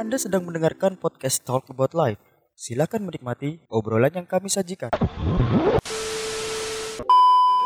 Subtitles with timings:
[0.00, 2.16] Anda sedang mendengarkan podcast Talk About Life.
[2.56, 4.88] Silakan menikmati obrolan yang kami sajikan.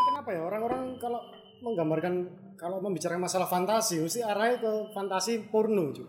[0.03, 1.23] Kenapa ya orang-orang kalau
[1.63, 2.27] menggambarkan
[2.59, 6.03] kalau membicarakan masalah fantasi mesti arahnya ke fantasi porno sih.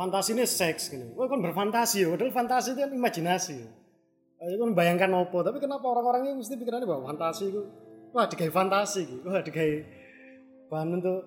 [0.00, 1.12] Fantasi ini seks gitu.
[1.12, 3.56] Oh kan berfantasi ya, padahal fantasi itu kan imajinasi.
[4.40, 7.60] Ayo kan bayangkan apa, tapi kenapa orang-orangnya mesti pikirannya bahwa fantasi itu
[8.16, 9.28] wah digawe fantasi gitu.
[9.28, 9.76] Wah digawe
[10.72, 11.20] bahan untuk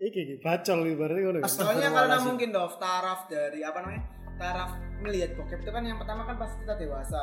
[0.00, 1.38] iki iki bacol ibaratnya ngono.
[1.44, 4.02] Soalnya karena mungkin Dov taraf dari apa namanya?
[4.34, 7.20] Taraf melihat bokep itu kan yang pertama kan pasti kita dewasa.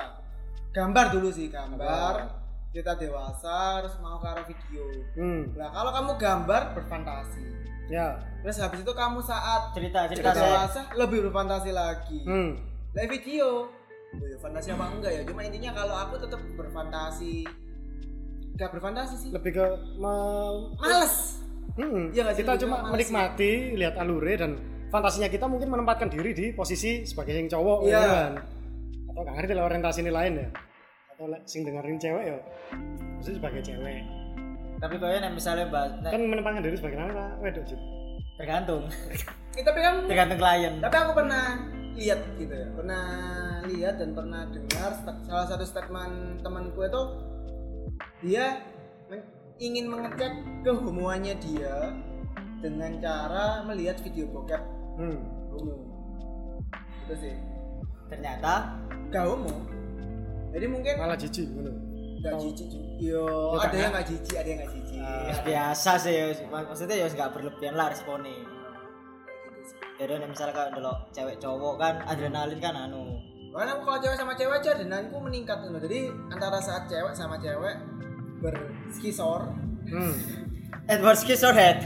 [0.69, 2.29] Gambar dulu sih, gambar.
[2.69, 4.85] Kita dewasa harus mau ke arah video.
[5.17, 7.45] Hmm, Nah, kalau kamu gambar berfantasi.
[7.87, 8.19] ya.
[8.43, 12.21] Terus habis itu kamu saat cerita cerita saya dewasa lebih berfantasi lagi.
[12.21, 12.51] Hmm.
[12.93, 13.71] Live video.
[14.13, 15.21] Oh ya, fantasi apa enggak ya?
[15.25, 17.47] Cuma intinya kalau aku tetap berfantasi
[18.53, 19.29] Gak berfantasi sih.
[19.29, 19.65] Lebih ke
[19.97, 21.45] me- Males.
[21.77, 24.51] Hmm, Iya sih, kita cuma males menikmati lihat alure dan
[24.89, 27.93] fantasinya kita mungkin menempatkan diri di posisi sebagai yang cowok Iya.
[27.93, 28.31] gitu kan.
[29.07, 30.47] Atau nggak ngerti lah orientasi ini lain ya.
[31.13, 32.37] Atau sing dengerin cewek ya.
[33.15, 33.97] Maksudnya sebagai cewek.
[34.77, 37.33] tapi kayaknya nek misalnya bahas Kan menempatkan diri sebagai apa?
[37.41, 37.81] Wedok Jud.
[38.37, 38.85] tergantung
[39.57, 41.45] Eh, tapi kan tergantung klien tapi aku pernah
[41.97, 43.03] lihat gitu ya pernah
[43.65, 44.93] lihat dan pernah dengar
[45.25, 47.01] salah satu statement temanku itu
[48.21, 48.61] dia
[49.57, 51.93] ingin mengecek kehomoannya dia
[52.57, 54.61] dengan cara melihat video bokep
[54.97, 55.17] Hmm.
[55.51, 55.75] homo
[57.03, 57.35] itu sih
[58.07, 58.73] ternyata
[59.07, 59.53] gak homo
[60.49, 61.69] jadi mungkin Malah jijik ngono.
[62.19, 66.13] gak jijik yo Ya, ada yang gak jijik ada yang gak jijik ya, biasa sih
[66.13, 66.25] ya.
[66.47, 69.77] Mak- maksudnya ya nggak berlebihan lah responnya Gitu sih.
[69.99, 74.53] jadi misalnya kalau dulu cewek cowok kan adrenalin kan anu Karena kalau cewek sama cewek
[74.55, 75.77] aja denganku meningkat gitu.
[75.79, 77.73] Jadi antara saat cewek sama cewek
[78.39, 79.41] berskisor.
[79.87, 80.13] Hmm.
[80.85, 81.79] Edward Scissorhead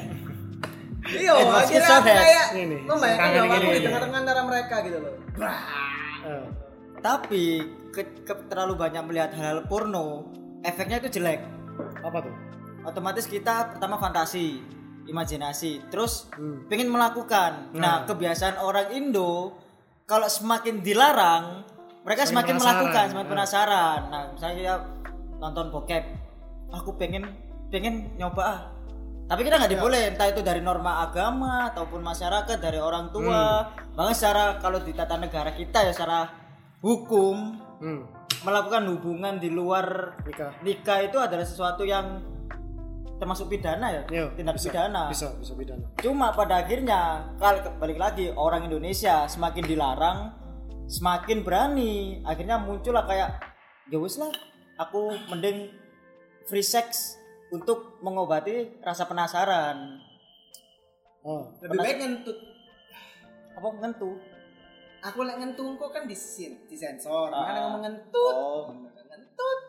[1.04, 5.14] Iya, Edward akhirnya kayak Ini, membayangkan bahwa aku di tengah-tengah antara mereka gitu loh.
[6.22, 6.46] Eh,
[7.00, 7.44] tapi
[7.90, 10.30] ke- ke- terlalu banyak melihat hal-hal porno
[10.62, 11.42] efeknya itu jelek
[12.00, 12.36] apa tuh?
[12.82, 14.62] otomatis kita pertama fantasi
[15.04, 16.66] imajinasi terus Hmm.
[16.66, 19.58] pengen melakukan nah kebiasaan orang Indo
[20.04, 21.66] kalau semakin dilarang
[22.02, 22.78] mereka Semakin semakin penasaran.
[22.78, 24.76] melakukan semakin penasaran nah misalnya kita
[25.38, 26.04] nonton bokep
[26.72, 27.28] aku pengen
[27.68, 28.60] pengen nyoba ah
[29.28, 34.12] tapi kita nggak diboleh entah itu dari norma agama ataupun masyarakat dari orang tua bahkan
[34.12, 36.28] secara kalau di tata negara kita ya secara
[36.80, 38.06] hukum Hmm.
[38.46, 40.62] melakukan hubungan di luar Nikah.
[40.62, 42.22] nikah itu adalah sesuatu yang
[43.18, 45.90] termasuk pidana ya Yo, tindak bisa, pidana Bisa, bisa pidana.
[45.98, 50.30] cuma pada akhirnya kalau balik lagi orang Indonesia semakin dilarang
[50.86, 53.42] semakin berani akhirnya muncullah kayak
[53.90, 54.30] ya wis lah
[54.78, 55.74] aku mending
[56.52, 57.16] free sex
[57.48, 60.04] untuk mengobati rasa penasaran
[61.22, 61.54] Oh.
[61.62, 62.34] Lebih baik ngentut.
[63.52, 64.18] apa ngentu
[65.02, 67.30] Aku lek ngentut kok kan disin, disensor.
[67.30, 67.42] Ah.
[67.42, 68.36] Makanya ngomong ngentut.
[68.36, 68.62] oh
[69.08, 69.60] Ngentut.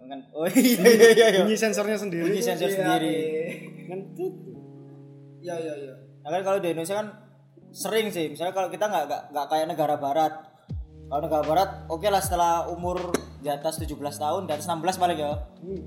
[0.00, 2.22] ngen- oh iya iya iya iya Bunyi sensornya sendiri.
[2.24, 3.46] Bunyi sensor Iya, sendiri iya.
[3.84, 4.34] Ngentut.
[5.38, 5.94] Iya, iya, iya.
[6.18, 7.08] Nah kan kalau di Indonesia kan
[7.72, 10.32] sering sih, misalnya kalau kita nggak nggak kayak negara barat.
[11.04, 15.18] Kalau negara barat, oke lah setelah umur di atas 17 tahun, di atas 16 paling
[15.18, 15.34] ya.
[15.58, 15.82] Hmm.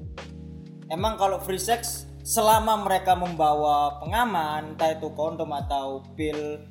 [0.90, 6.62] Emang kalau free sex selama mereka membawa pengaman, entah itu kondom atau pil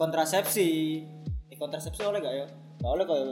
[0.00, 1.00] kontrasepsi,
[1.52, 2.46] eh, kontrasepsi oleh gak ya?
[2.80, 3.28] Gak oleh kayak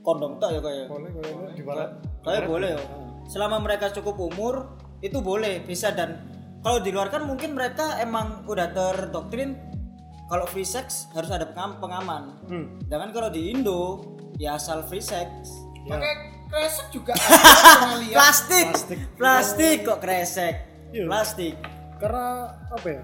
[0.00, 0.86] kondom tak ya kayak.
[0.88, 1.52] Boleh, boleh.
[1.52, 1.90] Di barat.
[2.24, 2.80] Kayak boleh ya.
[3.28, 4.54] Selama mereka cukup umur
[5.00, 6.24] itu boleh bisa dan
[6.60, 9.56] kalau di luar kan mungkin mereka emang udah terdoktrin
[10.28, 12.36] kalau free sex harus ada pengam- pengaman.
[12.48, 12.66] Hmm.
[12.88, 14.04] Jangan kalau di Indo
[14.36, 15.30] ya asal free sex.
[15.88, 18.16] Pakai kresek juga pernah lihat.
[18.16, 18.66] Plastik.
[18.68, 18.98] Plastik.
[19.16, 20.54] Plastik kok kresek.
[20.90, 21.04] Iya.
[21.06, 21.54] Plastik.
[21.96, 22.26] Karena
[22.66, 23.02] apa ya?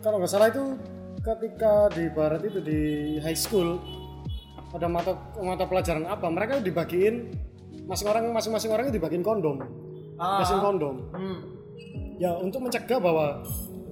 [0.00, 0.64] Kalau nggak salah itu
[1.20, 2.80] ketika di barat itu di
[3.18, 3.82] high school
[4.70, 7.34] ada mata mata pelajaran apa mereka dibagiin
[7.84, 9.58] masing orang masing-masing orang itu dibagiin kondom
[10.16, 10.40] Ah.
[10.40, 11.38] kasih kondom Hmm.
[12.16, 13.42] ya untuk mencegah bahwa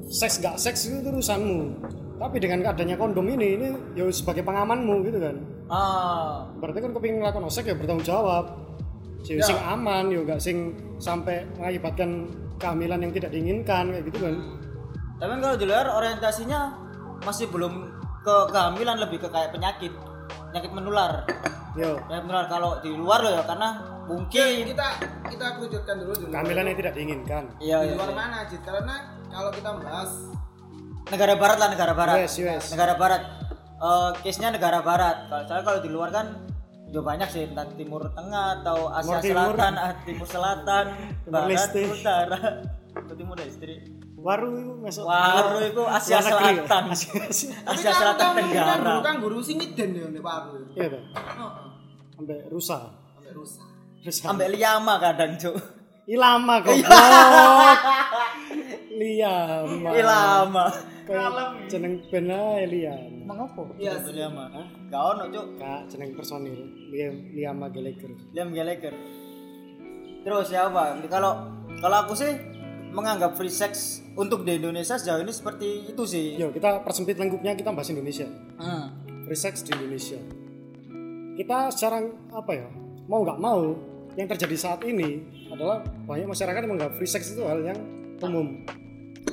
[0.07, 1.75] seks gak seks itu urusanmu
[2.17, 6.45] tapi dengan adanya kondom ini ini ya sebagai pengamanmu gitu kan Ah.
[6.57, 8.45] berarti kan kepingin ngelakuin seks ya bertanggung jawab
[9.21, 9.45] sing, Ya.
[9.45, 10.57] sing aman ya gak sing
[10.97, 14.35] sampai mengakibatkan kehamilan yang tidak diinginkan kayak gitu kan
[15.15, 16.61] Tapi kalau di luar orientasinya
[17.23, 17.89] masih belum
[18.21, 19.93] ke kehamilan lebih ke kayak penyakit.
[20.51, 21.25] Penyakit menular.
[21.73, 23.69] yo Penyakit menular kalau di luar loh ya karena
[24.05, 24.89] Oke, mungkin kita
[25.27, 26.29] kita kerucutkan dulu dulu.
[26.29, 27.97] kehamilan yang tidak diinginkan iya di iya.
[27.97, 28.61] luar mana, Jit?
[28.61, 28.95] Karena
[29.27, 30.11] kalau kita bahas
[31.07, 33.23] negara barat lah negara barat US US negara barat
[33.85, 36.27] Eh case nya negara barat kalau soalnya kalau di luar kan
[36.89, 39.53] juga banyak sih entah timur tengah atau Asia Timur.
[39.53, 40.85] Selatan ah, timur selatan
[41.27, 42.41] Timur barat utara
[42.95, 43.73] Atau timur leste
[44.15, 46.33] Waru itu masuk Waru itu Asia luar ya?
[46.33, 46.83] Selatan.
[46.97, 47.53] Asia, Asia.
[47.61, 48.81] Kan Selatan kan Tenggara.
[48.81, 50.51] dulu kan guru sing ngiden ya nek Pak Abu.
[50.73, 50.89] Iya.
[50.89, 51.67] Heeh.
[52.17, 52.79] Sampai rusa.
[53.37, 53.69] Rusak.
[54.01, 54.25] Rusa.
[54.25, 55.61] Sampai liyama kadang, Cuk.
[56.09, 57.81] Ilama goblok.
[58.97, 59.91] Liama.
[59.93, 60.65] Liyama.
[61.05, 62.65] Kayak jeneng band ae
[63.25, 63.33] Liam.
[63.33, 63.63] Mengopo?
[63.81, 64.13] Iya sih.
[64.13, 64.45] Liyama.
[64.93, 65.47] Gak ono, Cuk.
[65.57, 66.57] Kak jeneng personil
[66.93, 68.13] Liam Liama Gallagher.
[68.37, 68.95] Liam Gallagher.
[70.25, 71.01] Terus ya apa?
[71.09, 71.33] Kalau
[71.81, 72.33] kalau aku sih
[72.95, 76.39] menganggap free sex untuk di Indonesia sejauh ini seperti itu sih.
[76.39, 78.29] Yo, kita persempit lengkupnya kita bahas Indonesia.
[78.61, 78.95] Hmm.
[79.27, 80.21] Free sex di Indonesia.
[81.35, 82.69] Kita secara apa ya?
[83.11, 83.75] Mau nggak mau
[84.15, 87.79] yang terjadi saat ini adalah banyak masyarakat yang menganggap free sex itu hal yang
[88.23, 88.63] umum.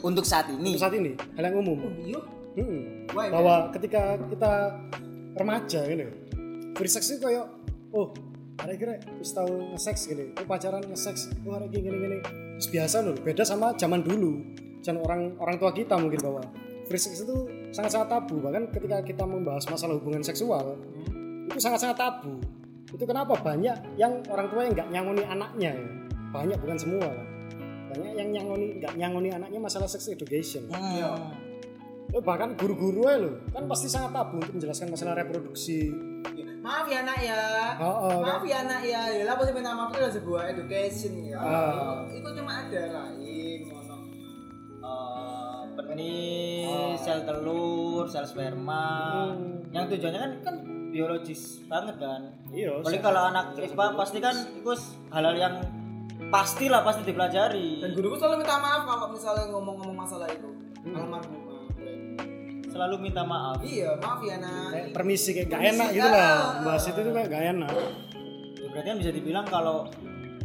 [0.02, 0.74] Untuk saat ini.
[0.74, 1.78] Untuk saat ini hal yang umum.
[2.02, 2.41] Iya.
[2.52, 3.08] Hmm.
[3.16, 4.76] Why, bahwa ketika kita
[5.40, 6.08] remaja ini
[6.76, 7.48] free sex itu kayak
[7.96, 8.12] oh
[8.60, 12.18] hari kira wis tau nge-sex gini oh pacaran nge-sex oh hari gini gini gini.
[12.60, 14.44] Terus biasa loh beda sama zaman dulu
[14.84, 16.44] dan orang orang tua kita mungkin bahwa
[16.92, 18.44] free sex itu sangat sangat tabu.
[18.44, 20.76] Bahkan ketika kita membahas masalah hubungan seksual
[21.48, 22.36] itu sangat sangat tabu.
[22.92, 25.88] Itu kenapa banyak yang orang tua yang nggak nyangoni anaknya ya?
[26.36, 27.28] Banyak bukan semua lah.
[27.96, 30.68] Banyak yang nyangoni nggak nyangoni anaknya masalah sex education.
[30.68, 31.51] Hmm.
[32.12, 35.96] Eh, bahkan guru-guru aja loh kan pasti sangat tabu untuk menjelaskan masalah reproduksi
[36.62, 37.74] Maaf ya nak ya.
[37.82, 39.02] Oh, oh, Maaf ya nak ya.
[39.10, 41.42] Ya lah pasti minta maaf itu adalah sebuah education ya.
[41.42, 42.06] Ah.
[42.06, 43.96] Itu cuma ada lain ngono.
[45.74, 49.34] Eh, benih, sel telur, sel sperma.
[49.74, 50.56] Yang tujuannya kan kan
[50.94, 52.30] biologis banget kan.
[52.54, 54.72] iya saya- kalau anak IPA pasti kan itu
[55.10, 55.56] hal-hal yang
[56.30, 57.82] pasti lah pasti dipelajari.
[57.82, 60.46] Dan guruku selalu minta maaf kalau misalnya ngomong-ngomong masalah itu.
[60.86, 61.41] Almarhumah.
[62.72, 63.60] Selalu minta maaf.
[63.60, 64.72] Iya, maaf ya nak.
[64.72, 66.42] kayak permisi kayak gak enak gitu lah ah.
[66.64, 67.72] bahas itu tuh kayak gak enak.
[68.56, 69.78] Ya, berarti kan bisa dibilang kalau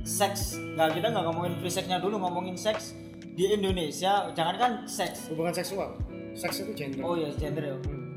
[0.02, 2.98] seks nggak kita nggak ngomongin free sexnya dulu ngomongin seks
[3.38, 4.26] di Indonesia.
[4.34, 5.30] Jangan kan seks.
[5.30, 5.94] Hubungan seksual.
[6.34, 7.06] Seks itu gender.
[7.06, 7.76] Oh iya gender ya.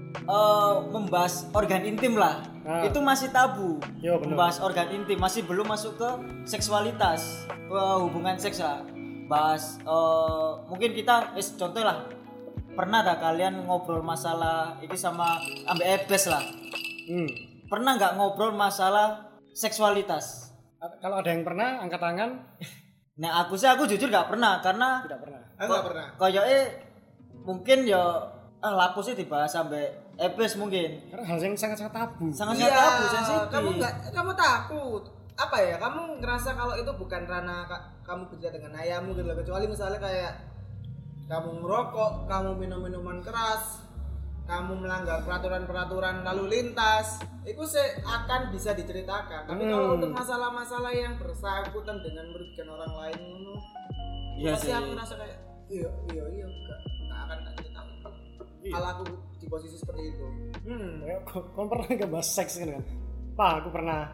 [0.09, 2.41] Eh, membahas organ intim lah.
[2.65, 2.85] Ah.
[2.85, 3.81] itu masih tabu.
[4.01, 4.33] Iya, bener.
[4.33, 5.21] membahas organ intim.
[5.21, 6.09] Masih belum masuk ke
[6.50, 8.81] seksualitas ke hubungan seks lah
[9.29, 12.09] bahas eh, mungkin kita eh, contoh lah
[12.80, 15.36] pernah dah kalian ngobrol masalah ini sama
[15.68, 16.40] ambek ebes lah
[17.06, 17.28] Hmm.
[17.68, 20.56] pernah nggak ngobrol masalah seksualitas
[20.98, 22.31] kalau ada yang pernah angkat tangan
[23.20, 26.06] Nah aku sih aku jujur gak pernah karena tidak pernah Aku nggak pernah.
[26.16, 26.62] kayaknya
[27.42, 28.00] mungkin ya
[28.58, 32.68] ah laku sih dibahas sampai ebes mungkin karena hal yang sangat sangat tabu sangat Iya,
[32.70, 33.48] sangat tabu sensitif.
[33.50, 35.04] kamu nggak, kamu takut.
[35.36, 35.76] Apa ya?
[35.76, 39.36] Kamu ngerasa kalau itu bukan ka- kamu kerja dengan ayahmu gitu loh.
[39.36, 40.31] Kecuali misalnya kayak
[41.30, 43.86] kamu ngerokok, kamu minum minuman keras,
[44.50, 49.46] kamu melanggar peraturan-peraturan lalu lintas, itu sih akan bisa diceritakan.
[49.46, 49.96] Tapi kalau Hmm.
[50.02, 53.20] untuk masalah-masalah yang bersangkutan dengan merugikan orang lain,
[54.40, 55.38] Iya pasti aku ngerasa kayak
[55.68, 57.81] iya iya iya enggak, enggak akan tak cerita.
[58.60, 58.74] Iya.
[58.74, 59.04] Kalau aku
[59.38, 60.26] di posisi seperti itu.
[60.66, 60.92] Hmm.
[61.04, 62.84] Kayak, kau pernah gak bahas seks kan kan
[63.40, 64.12] pak aku pernah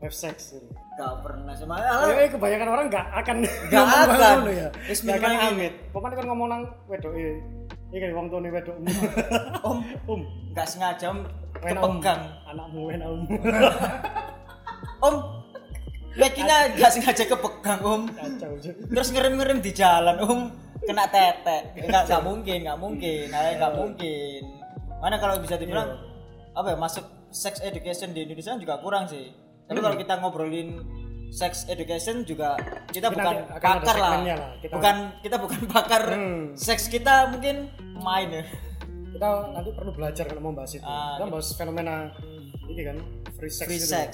[0.00, 0.56] have sex.
[0.56, 0.66] Gitu.
[0.96, 3.36] Gak pernah sih Ya, eh, kebanyakan orang gak akan
[3.72, 4.36] Gak ngomong akan.
[4.40, 4.68] ngono ya.
[4.88, 5.72] Wis gak akan amit.
[5.92, 7.40] Pokoknya kan ngomong nang wedok eh
[7.90, 8.76] ini kan wong tuane wedok
[9.68, 9.78] om.
[10.08, 10.20] Um.
[10.52, 11.28] Gak sengaja om um.
[11.64, 12.22] kepegang.
[12.48, 13.22] Anakmu wena um.
[15.00, 15.16] Om.
[16.20, 18.02] Lekina gak sengaja kepegang om.
[18.92, 20.40] Terus ngerem-ngerem di jalan om.
[20.84, 21.76] Kena tetek.
[21.76, 23.26] Nggak nggak mungkin nggak mungkin.
[23.32, 24.42] Hal nggak mungkin.
[25.00, 25.96] Mana kalau bisa dibilang
[26.52, 30.68] apa ya masuk sex education di Indonesia juga kurang sih tapi kalau kita ngobrolin
[31.30, 32.58] sex education juga
[32.90, 34.12] kita Kita bukan ada pakar lah.
[34.18, 34.50] lah.
[34.58, 36.42] Kita- bukan kita bukan pakar Hmm.
[36.52, 38.42] seks kita mungkin main ya
[39.10, 42.10] kita nanti perlu belajar kalau mau bahas itu Ah, kita bahas fenomena
[42.66, 42.96] ini kan
[43.32, 43.86] free sex free itu.
[43.86, 44.10] sex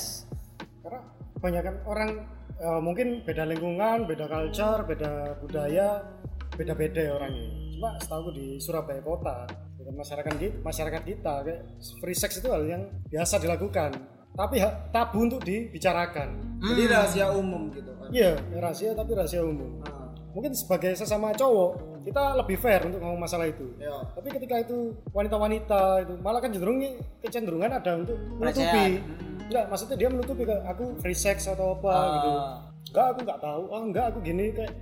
[0.83, 1.01] karena
[1.35, 2.11] kebanyakan orang
[2.55, 6.05] eh, mungkin beda lingkungan beda culture beda budaya
[6.53, 9.45] beda-beda ya orangnya cuma setahu di Surabaya kota
[9.87, 11.61] masyarakat kita, masyarakat kita kayak
[11.97, 13.93] free sex itu hal yang biasa dilakukan
[14.37, 14.61] tapi
[14.93, 16.61] tabu untuk dibicarakan.
[16.61, 18.09] Jadi rahasia umum gitu kan.
[18.13, 19.81] iya rahasia tapi rahasia umum.
[19.81, 23.67] Nah, mungkin sebagai sesama cowok kita lebih fair untuk ngomong masalah itu.
[23.83, 23.99] Ya.
[24.15, 26.79] tapi ketika itu wanita-wanita itu malah kan cenderung
[27.25, 29.03] kecenderungan ada untuk menutupi.
[29.47, 32.31] Enggak maksudnya dia menutupi kayak aku free sex atau apa gitu.
[32.31, 32.57] Ah.
[32.93, 33.63] enggak aku enggak tahu.
[33.73, 34.73] Ah enggak aku gini kayak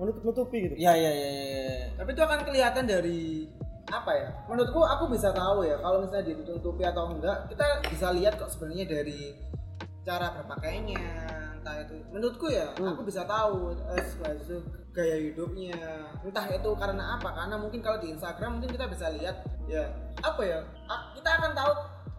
[0.00, 0.74] menutup nutupi gitu.
[0.74, 1.86] Ya ya ya, ya, ya.
[2.00, 3.46] Tapi itu akan kelihatan dari
[3.90, 4.28] apa ya?
[4.46, 8.86] Menurutku aku bisa tahu ya kalau misalnya ditutupi atau enggak, kita bisa lihat kok sebenarnya
[8.86, 9.34] dari
[10.02, 11.04] cara berpakaiannya,
[11.62, 11.96] entah itu.
[12.10, 14.06] Menurutku ya, aku bisa tahu eh,
[14.92, 15.78] gaya hidupnya.
[16.22, 17.32] Entah itu karena apa?
[17.32, 19.88] Karena mungkin kalau di Instagram mungkin kita bisa lihat ya
[20.22, 20.58] apa ya?
[21.16, 21.72] Kita akan tahu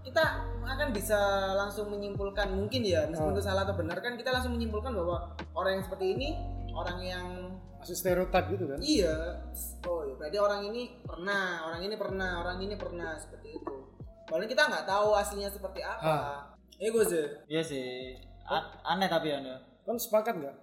[0.03, 0.23] kita
[0.67, 1.19] akan bisa
[1.55, 5.79] langsung menyimpulkan mungkin ya meskipun itu salah atau benar kan kita langsung menyimpulkan bahwa orang
[5.79, 6.29] yang seperti ini
[6.75, 7.27] orang yang
[7.79, 9.43] masih stereotip gitu kan iya
[9.87, 13.75] oh berarti orang ini pernah orang ini pernah orang ini pernah seperti itu
[14.23, 16.39] paling kita nggak tahu aslinya seperti apa Ah.
[16.79, 18.15] ego sih Iya sih.
[18.43, 19.39] A- aneh tapi ya.
[19.83, 20.55] Kan sepakat nggak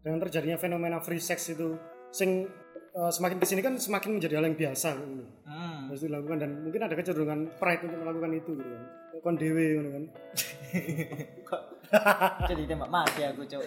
[0.00, 1.74] dengan terjadinya fenomena free sex itu
[2.10, 2.46] sing
[2.92, 5.24] eh, semakin ke sini kan semakin menjadi hal yang biasa gitu.
[5.44, 5.80] Hmm.
[5.86, 8.82] harus dilakukan dan mungkin ada kecenderungan pride untuk melakukan itu gitu kan
[9.18, 10.04] kon dewe gitu kan
[12.46, 13.58] Jadi tembak mati aku, Cuk.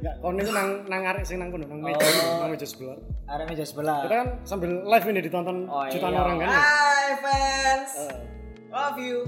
[0.00, 2.40] nggak kon itu nang nang arek sing nang kono nang meja Oh.
[2.40, 2.96] nang meja sebelah
[3.28, 3.98] Ada meja sebelah.
[4.02, 6.20] kita kan sambil live ini ditonton Oh, jutaan iya.
[6.22, 6.48] orang kan?
[6.50, 8.16] Hai fans Eh,
[8.66, 9.18] love you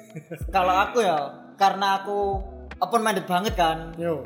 [0.56, 1.18] Kalau aku ya,
[1.54, 2.40] karena aku
[2.78, 4.24] open minded banget kan, yo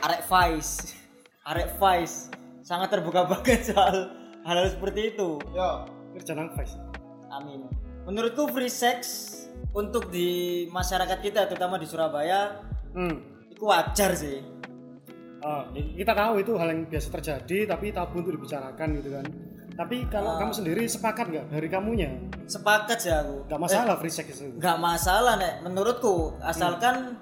[0.00, 0.92] arek Vice.
[1.42, 2.28] Arek Vice
[2.70, 4.14] sangat terbuka banget soal
[4.46, 5.42] hal-hal seperti itu.
[5.50, 5.82] yo
[6.14, 6.78] kerja nang face
[7.30, 7.66] Amin.
[8.06, 8.98] Menurutku free sex
[9.70, 12.58] untuk di masyarakat kita terutama di Surabaya
[12.90, 13.16] hmm.
[13.54, 14.42] itu wajar sih.
[15.40, 19.24] Ah, kita tahu itu hal yang biasa terjadi tapi tabu untuk dibicarakan gitu kan
[19.72, 22.12] tapi kalau kamu sendiri sepakat nggak dari kamunya
[22.44, 23.48] Sepakat sih aku.
[23.48, 27.16] nggak masalah free sex itu nggak masalah nek menurutku asalkan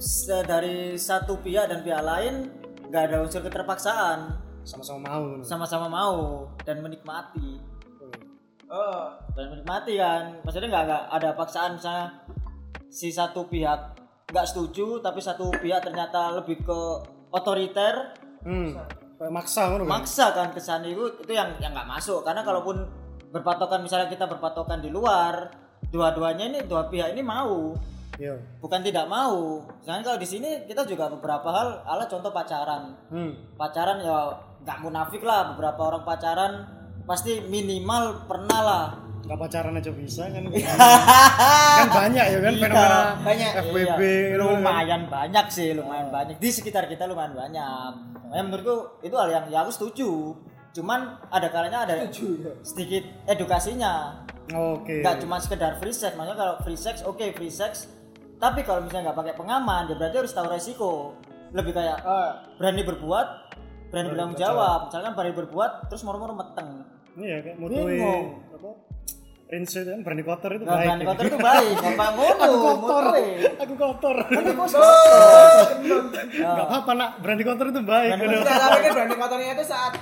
[0.00, 2.48] se- dari satu pihak dan pihak lain
[2.88, 6.18] nggak ada unsur keterpaksaan sama-sama mau sama-sama mau
[6.66, 7.62] dan menikmati.
[8.66, 10.42] Oh dan menikmati kan?
[10.42, 12.06] Maksudnya nggak nggak ada paksaan misalnya
[12.90, 13.94] si satu pihak
[14.26, 16.80] nggak setuju tapi satu pihak ternyata lebih ke
[17.30, 18.18] otoriter.
[18.42, 18.74] Hmm.
[19.30, 19.86] maksa kan?
[19.86, 22.26] Maksa kan kesan itu itu yang yang nggak masuk.
[22.26, 22.82] Karena kalaupun
[23.30, 25.54] berpatokan misalnya kita berpatokan di luar
[25.86, 27.70] dua-duanya ini dua pihak ini mau
[28.16, 28.32] Yo.
[28.58, 29.60] bukan tidak mau.
[29.82, 32.96] Jangan kalau di sini kita juga beberapa hal, ala contoh pacaran.
[33.08, 33.32] Hmm.
[33.54, 34.18] Pacaran ya
[34.62, 36.52] nggak munafik lah, beberapa orang pacaran
[37.04, 38.86] pasti minimal pernah lah.
[39.22, 40.38] nggak pacaran aja bisa kan
[41.78, 43.50] kan banyak ya kan Iya, fenomena banyak.
[43.64, 44.50] FWB Iya, gitu kan.
[44.54, 47.90] lumayan banyak sih, lumayan banyak di sekitar kita lumayan banyak.
[48.24, 50.10] Makanya menurutku itu hal yang ya aku setuju.
[50.72, 51.94] Cuman ada kalanya ada
[52.62, 54.22] sedikit edukasinya.
[54.46, 57.90] oke nggak cuma sekedar free sex maksudnya kalau free sex oke free sex
[58.36, 60.92] tapi kalau misalnya nggak pakai pengaman ya berarti harus tahu resiko.
[61.54, 63.28] Lebih kayak Ah, berani berbuat
[63.88, 64.90] berani bertanggung jawab.
[64.90, 66.84] Misalkan berani berbuat terus moro-moro meteng.
[67.16, 67.96] Iya kayak motoe
[68.52, 68.70] apa
[69.46, 70.88] Prince itu kan berani kotor itu nggak baik.
[70.90, 71.76] berani kotor itu baik.
[71.94, 73.04] Apa ngono aku kotor.
[73.62, 74.16] aku kotor.
[76.34, 77.10] Ya, nggak apa-apa nak.
[77.22, 78.36] Berani kotor itu baik Berani.
[78.42, 79.92] Enggak, kan berani kotornya itu saat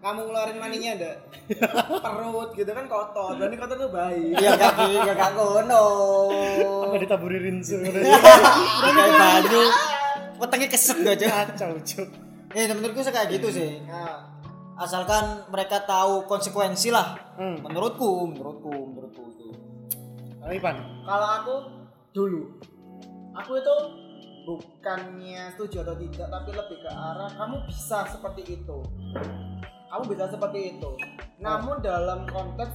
[0.00, 1.12] kamu ngeluarin maninya ada
[2.04, 3.36] perut gitu kan kotor.
[3.36, 5.84] Berani kotor tuh baik ya nggak gitu ya nggak ngono.
[6.88, 8.00] Apa ditaburi rinso gitu.
[8.00, 9.62] kayak banyu
[10.40, 12.08] wetenge keset gak aja kacau cuk.
[12.56, 13.84] Ya menurutku sih kayak gitu sih.
[13.84, 14.24] Nah,
[14.80, 17.36] asalkan mereka tahu konsekuensi lah.
[17.36, 17.60] Hmm.
[17.60, 19.46] menurutku menurutku menurutku itu.
[20.48, 21.54] Ipan kalau aku
[22.16, 22.56] dulu.
[23.30, 23.74] Aku itu
[24.48, 28.78] bukannya setuju atau tidak tapi lebih ke arah kamu bisa seperti itu
[29.90, 30.90] kamu bisa seperti itu
[31.36, 32.72] namun dalam konteks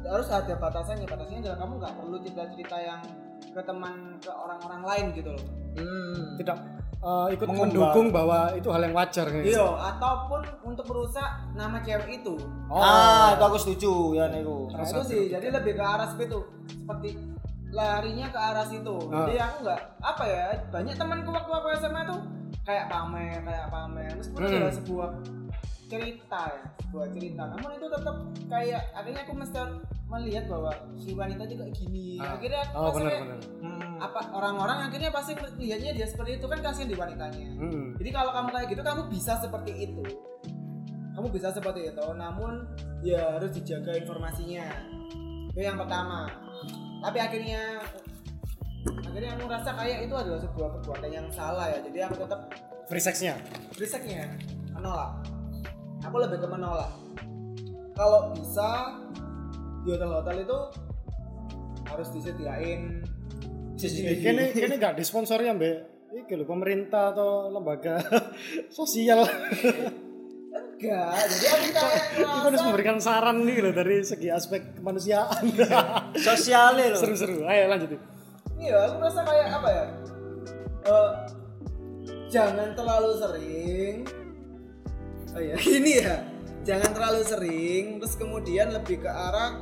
[0.00, 3.00] harus ada batasannya batasannya adalah kamu nggak perlu cerita-cerita yang
[3.48, 5.44] ke teman ke orang-orang lain gitu loh
[5.74, 6.36] hmm.
[6.36, 6.56] tidak
[6.98, 7.66] eh, ikut Mengumbar.
[7.66, 9.46] mendukung bahwa itu hal yang wajar gitu.
[9.48, 12.34] iya ataupun untuk merusak nama cewek itu
[12.68, 12.76] Oh.
[12.76, 14.68] Ah, itu aku setuju ya Nego.
[14.68, 16.40] Nah, itu sih jadi lebih ke arah seperti itu
[16.76, 17.08] seperti
[17.70, 19.24] larinya ke arah situ Ah.
[19.24, 22.20] jadi aku nggak apa ya banyak temanku waktu aku SMA tuh
[22.62, 24.68] kayak pamer kayak pamer meskipun Hmm.
[24.70, 25.10] sebuah
[25.88, 28.16] cerita ya sebuah cerita namun itu tetap
[28.46, 29.60] kayak akhirnya aku mesti
[30.08, 32.36] melihat bahwa si wanita itu kayak gini Ah.
[32.36, 33.96] akhirnya oh kayak, benar Hmm.
[34.00, 37.96] apa orang-orang akhirnya pasti lihatnya dia seperti itu kan kasihan di wanitanya hmm.
[38.00, 40.04] jadi kalau kamu kayak gitu kamu bisa seperti itu.
[41.18, 42.62] Kamu bisa seperti itu, namun
[43.02, 44.70] ya harus dijaga informasinya.
[45.50, 46.30] Itu yang pertama.
[47.02, 47.82] Tapi akhirnya
[48.86, 51.82] akhirnya aku rasa kayak itu adalah sebuah perbuatan yang salah ya.
[51.82, 52.40] Jadi aku tetap
[52.86, 53.34] free sexnya
[53.74, 54.30] risetnya
[54.70, 55.18] menolak.
[56.02, 56.90] Aku lebih ke menolak.
[57.94, 58.94] Kalau bisa
[59.82, 60.58] di hotel-hotel itu
[61.88, 63.00] harus disediain
[63.78, 68.02] kini kini nggak disponsori ya mbak iki lho pemerintah atau lembaga
[68.76, 69.22] sosial
[70.76, 75.54] enggak jadi kayak itu harus memberikan saran nih loh dari segi aspek kemanusiaan
[76.18, 77.00] Sosialnya loh.
[77.00, 78.00] seru-seru ayo lanjutin
[78.58, 79.84] Iya, aku merasa kayak apa ya?
[80.82, 81.10] Eh,
[82.26, 83.94] jangan terlalu sering.
[85.36, 86.24] Oh ya, ini ya.
[86.66, 89.56] Jangan terlalu sering, terus kemudian lebih ke arah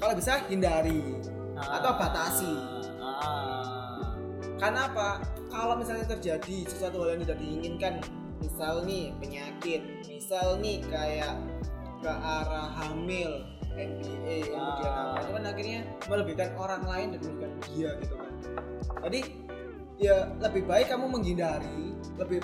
[0.00, 1.20] kalau bisa hindari
[1.56, 2.54] atau batasi.
[3.00, 4.16] Ah.
[4.56, 5.20] Karena apa?
[5.52, 7.94] Kalau misalnya terjadi sesuatu hal yang tidak diinginkan,
[8.40, 11.36] misal nih penyakit, misal nih kayak
[12.00, 13.44] ke arah hamil,
[13.76, 15.12] MBA, kemudian Ah.
[15.12, 18.32] apa itu kan akhirnya melebihkan orang lain dan merugikan dia gitu kan.
[19.04, 19.20] Jadi
[20.00, 22.40] ya lebih baik kamu menghindari, lebih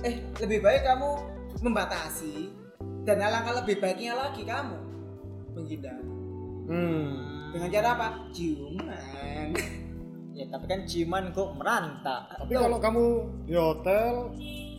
[0.00, 1.10] eh lebih baik kamu
[1.58, 2.52] membatasi
[3.02, 4.78] dan alangkah lebih baiknya lagi kamu
[5.52, 6.06] menghindari
[6.68, 7.08] Hmm.
[7.48, 8.08] dengan cara apa?
[8.30, 9.48] Ciuman.
[10.38, 13.04] Ya tapi kan ciuman kok meranta Tapi kalau kamu
[13.42, 14.30] di hotel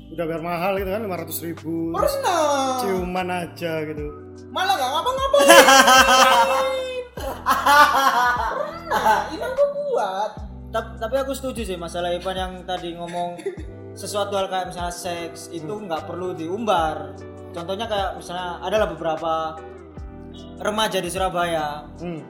[0.07, 1.91] udah bayar mahal gitu kan 500 ribu.
[1.91, 4.05] Pernah ciuman aja gitu.
[4.49, 5.47] Malah gak ngapa-ngapain.
[8.87, 10.31] Pernah iman gue kuat.
[10.69, 13.35] Ta- tapi aku setuju sih masalah Ivan yang tadi ngomong
[13.93, 17.13] sesuatu hal kayak misalnya seks itu nggak perlu diumbar
[17.51, 19.33] contohnya kayak misalnya adalah beberapa
[20.61, 22.21] remaja di Surabaya hmm.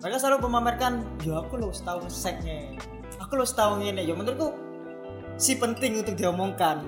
[0.00, 2.78] mereka selalu memamerkan ya aku lo setahun seksnya
[3.20, 4.50] aku lo setahun ini ya menurutku
[5.36, 6.82] si penting untuk diomongkan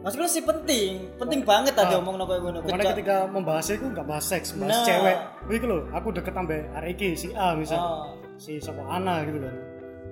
[0.00, 2.00] maksudnya si penting penting banget tadi Ah.
[2.00, 4.86] omong nopo ngono Kecuali- ketika membahas itu nggak bahas seks, bahas Nah.
[4.88, 5.16] cewek.
[5.44, 8.16] Wih loh, aku deket sampai hari ini si A misal, Oh.
[8.40, 9.52] si siapa Ana gitu kan.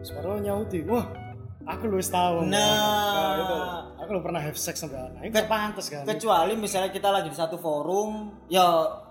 [0.04, 1.08] Separuh nyauti, wah
[1.68, 2.48] aku lu tahu.
[2.48, 3.36] Nah.
[3.38, 3.56] itu,
[3.98, 5.20] aku lu pernah have sex sampai Ana.
[5.20, 6.02] Itu Ke- pantas kan.
[6.02, 8.64] kecuali misalnya kita lagi di satu forum ya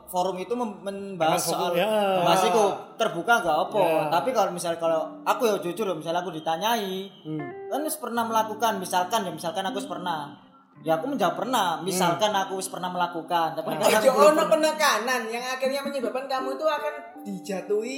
[0.07, 2.23] forum itu mem- membahas soal ya.
[2.23, 2.63] bahas itu
[2.95, 4.03] terbuka nggak apa Ya.
[4.09, 7.43] tapi kalau misalnya kalau aku ya jujur misalnya aku ditanyai Hmm.
[7.67, 10.31] kan pernah melakukan misalkan ya misalkan aku pernah
[10.79, 14.47] ya aku menjawab pernah misalkan aku wis pernah melakukan tapi kan aku belum ono pernah.
[14.47, 16.93] penekanan yang akhirnya menyebabkan kamu itu akan
[17.27, 17.97] dijatuhi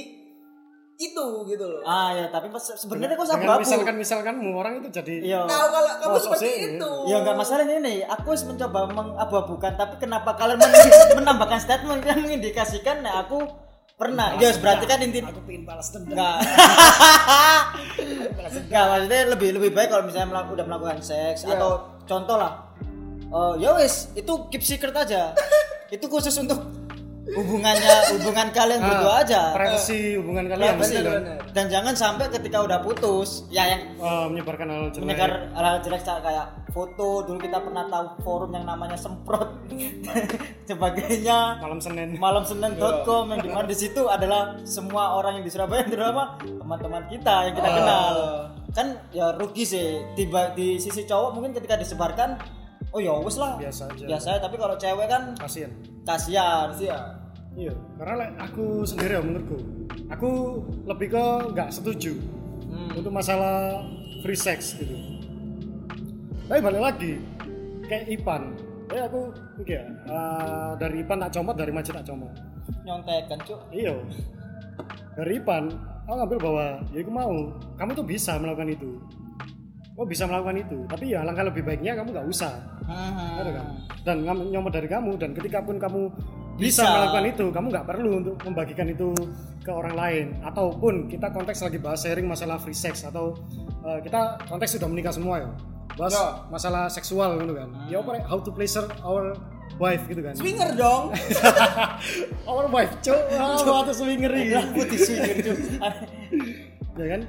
[1.00, 1.80] itu gitu loh.
[1.82, 5.90] ah ya tapi sebenarnya kok Dengan sababu misalkan misalkan orang itu jadi iya Tahu kalau
[5.96, 6.90] kamu Oh, seperti sosok itu.
[7.08, 12.20] Ya nggak masalah ini, aku harus mencoba mengabu-abukan, tapi kenapa kalian men- menambahkan statement yang
[12.20, 13.48] mengindikasikan nah aku
[13.96, 14.36] pernah.
[14.36, 16.12] Ya berarti kan inti aku pengen balas dendam.
[16.12, 16.36] enggak.
[18.60, 21.56] Enggak maksudnya lebih lebih baik kalau misalnya melak- udah melakukan seks Ya.
[21.56, 21.70] atau
[22.04, 22.68] contoh lah.
[23.22, 25.32] eh, ya wis, itu keep secret aja.
[25.94, 26.58] itu khusus untuk
[27.32, 29.42] hubungannya hubungan kalian berdua aja.
[29.52, 31.22] Privasi hubungan kalian gitu kan.
[31.22, 31.38] benar.
[31.50, 35.02] Dan jangan sampai ketika udah putus, ya yang Eh, menyebarkan hal jelek.
[35.02, 39.58] menyegar hal jelek kayak foto dulu kita pernah tahu forum yang namanya semprot
[40.64, 42.08] sebagainya malam Senin.
[42.16, 47.02] malam senin.com yang di mana di situ adalah semua orang yang di Surabaya terutama teman-teman
[47.06, 48.14] kita yang kita kenal
[48.70, 52.38] kan ya rugi sih tiba di sisi cowok mungkin ketika disebarkan
[52.88, 54.04] oh ya wes lah Biasa aja.
[54.06, 55.70] biasa tapi kalau cewek kan Kasian.
[56.02, 56.98] kasihan Iya.
[57.50, 59.58] Iya, karena like, aku sendiri ya menurutku,
[60.06, 60.30] aku
[60.86, 62.14] lebih ke nggak setuju
[62.70, 62.94] Hmm.
[62.94, 63.82] untuk masalah
[64.22, 64.94] free sex gitu.
[66.46, 67.12] Tapi balik lagi,
[67.86, 68.54] kayak Ipan,
[68.90, 72.30] ya aku oke ya, eh, dari Ipan tak comot, dari Majid tak comot.
[72.86, 73.98] nyontekan cuk Iya,
[75.18, 75.66] dari Ipan,
[76.06, 77.34] aku ngambil bahwa ya aku mau,
[77.74, 78.90] kamu tuh bisa melakukan itu.
[79.98, 82.54] Oh bisa melakukan itu, tapi ya langkah lebih baiknya kamu nggak usah,
[83.36, 83.66] ada kan?
[84.00, 86.08] Dan nyomot dari kamu dan ketika pun kamu
[86.60, 86.92] bisa, Bisa.
[86.92, 89.08] melakukan itu, kamu nggak perlu untuk membagikan itu
[89.60, 90.26] ke orang lain.
[90.44, 93.32] Ataupun kita konteks lagi bahas sharing masalah free sex atau
[93.80, 95.50] uh, kita konteks sudah menikah semua ya,
[95.96, 96.26] bahas Ya.
[96.52, 97.68] masalah seksual gitu kan.
[97.88, 99.32] Ya apa how to pleasure our
[99.80, 100.36] wife gitu kan.
[100.36, 101.16] Swinger dong.
[102.50, 104.52] our wife, cok, wow, atau swinger ini.
[104.76, 105.56] putih cuk
[107.00, 107.20] ya kan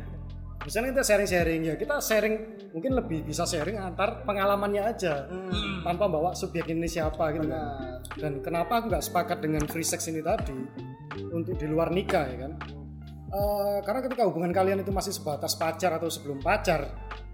[0.61, 2.35] misalnya kita sharing-sharing ya kita sharing
[2.69, 5.25] mungkin lebih bisa sharing antar pengalamannya aja
[5.81, 7.49] tanpa bawa subjek ini siapa gitu.
[7.49, 10.53] Kan dan kenapa aku nggak sepakat dengan free sex ini tadi
[11.33, 12.53] untuk di luar nikah ya kan?
[13.31, 16.83] Eh, karena ketika hubungan kalian itu masih sebatas pacar atau sebelum pacar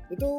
[0.07, 0.29] itu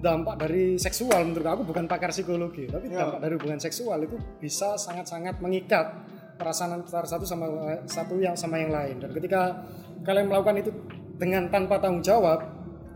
[0.00, 4.80] dampak dari seksual menurut aku bukan pakar psikologi tapi dampak dari hubungan seksual itu bisa
[4.80, 5.92] sangat-sangat mengikat
[6.40, 7.46] perasaan antara satu sama
[7.84, 8.96] satu yang sama yang lain.
[8.96, 9.60] Dan ketika
[10.00, 10.72] kalian melakukan itu
[11.20, 12.40] dengan tanpa tanggung jawab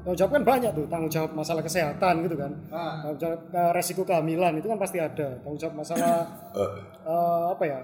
[0.01, 2.53] tanggung jawab kan banyak tuh tanggung jawab masalah kesehatan gitu kan.
[2.69, 6.25] Tanggung jawab eh, resiko kehamilan itu kan pasti ada tanggung jawab masalah
[7.05, 7.81] eh, apa ya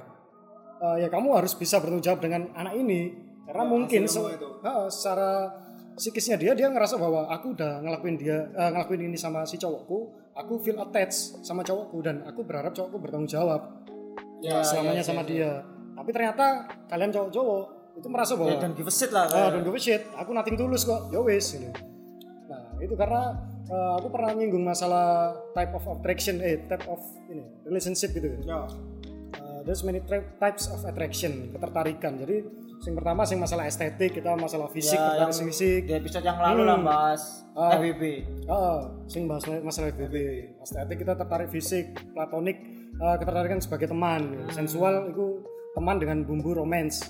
[0.81, 3.13] Eh, ya kamu harus bisa bertanggung jawab dengan anak ini.
[3.45, 4.25] Karena mungkin se-
[4.65, 5.53] eh, secara
[5.93, 9.99] psikisnya dia dia ngerasa bahwa aku udah ngelakuin dia eh, ngelakuin ini sama si cowokku
[10.33, 13.61] aku feel attached sama cowokku dan aku berharap cowokku bertanggung jawab
[14.41, 15.61] Ya, selamanya sama dia.
[15.93, 17.65] Tapi ternyata kalian cowok-cowok
[18.01, 20.03] itu merasa bahwa ya dan give a shit lah ah don't give a shit.
[20.17, 21.13] Aku nothing tulus kok.
[21.13, 21.69] Ya wis gitu.
[22.49, 23.37] nah itu karena
[23.69, 28.41] eh, aku pernah nyinggung masalah type of attraction eh type of ini relationship gitu.
[28.43, 28.65] Ya.
[29.31, 30.01] Uh, there's many
[30.41, 32.19] types of attraction ketertarikan.
[32.19, 32.43] Jadi
[32.81, 35.85] yang pertama yang masalah estetik kita masalah fisik Ya, yang fisik.
[35.85, 37.77] di episode yang lalu lah bahas Ah.
[37.77, 38.03] FWB
[38.49, 40.17] ah sing bahas masalah FBB
[40.59, 41.93] estetik kita tertarik fisik.
[42.11, 42.57] Platonik
[42.97, 44.49] uh, ketertarikan sebagai teman.
[44.49, 44.51] Hmm.
[44.51, 47.07] sensual itu teman dengan bumbu romance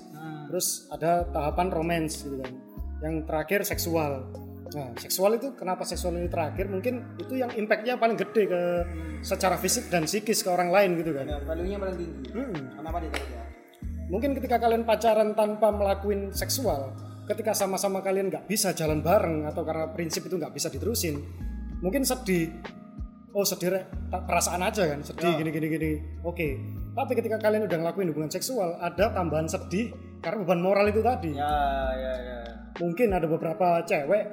[0.51, 2.53] terus ada tahapan romance gitu kan.
[3.01, 4.27] Yang terakhir seksual.
[4.71, 6.67] Nah seksual itu kenapa seksual ini terakhir?
[6.67, 8.61] Mungkin itu yang impactnya paling gede ke
[9.23, 11.31] secara fisik dan psikis ke orang lain gitu kan.
[11.31, 12.29] Dan value-nya paling tinggi.
[12.35, 12.63] Hmm.
[12.75, 13.51] Kenapa dia ya?
[14.11, 16.93] mungkin ketika kalian pacaran tanpa melakukan seksual
[17.31, 21.23] ketika sama-sama kalian nggak bisa jalan bareng atau karena prinsip itu nggak bisa diterusin
[21.81, 22.51] mungkin sedih.
[23.31, 25.93] Oh sedih perasaan aja kan sedih gini gini gini.
[26.27, 26.59] Oke.
[26.91, 31.33] Tapi ketika kalian udah ngelakuin hubungan seksual ada tambahan sedih karena beban moral itu tadi.
[31.33, 31.57] Ya
[31.97, 32.39] ya ya.
[32.81, 34.25] Mungkin ada beberapa cewek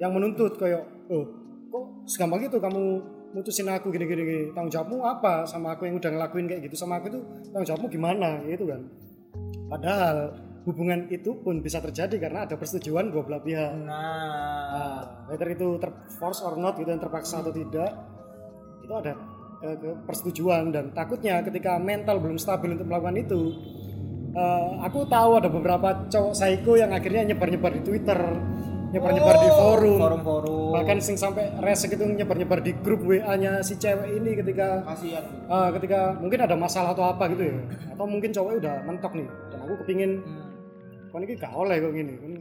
[0.00, 1.24] yang menuntut kayak oh
[1.70, 2.84] kok segampang itu kamu
[3.32, 4.22] mutusin aku gini gini?
[4.22, 6.76] Gini tanggung jawabmu apa sama aku yang udah ngelakuin kayak gitu?
[6.76, 7.20] Sama aku itu
[7.52, 8.40] tanggung jawabmu gimana?
[8.44, 8.80] Gitu kan.
[9.70, 10.16] Padahal
[10.68, 13.72] hubungan itu pun bisa terjadi karena ada persetujuan dua belah pihak.
[13.80, 15.24] Nah.
[15.30, 17.90] Nah, itu terforce or not gitu yang terpaksa atau tidak
[18.84, 19.12] itu ada
[19.64, 20.74] eh, persetujuan.
[20.74, 23.40] Dan takutnya ketika mental belum stabil untuk melakukan itu
[24.34, 28.20] eh, aku tahu ada beberapa cowok psycho yang akhirnya nyebar-nyebar di Twitter
[28.90, 29.98] nyebar-nyebar di forum.
[30.02, 30.74] forum-forum.
[30.74, 35.22] Bahkan sing sampai resek itu nyebar-nyebar di grup WA-nya si cewek ini ketika kasihan.
[35.46, 37.56] Eh, ketika mungkin ada masalah atau apa gitu ya.
[37.94, 39.28] Atau mungkin cowoknya udah mentok nih.
[39.54, 40.10] Dan aku kepingin
[41.10, 42.38] kok ini gak oleh kok gini Ini